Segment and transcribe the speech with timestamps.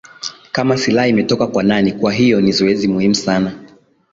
[0.51, 3.57] kama silaha imetoka kwa nani kwa hivyo ni zoezi muhimu sana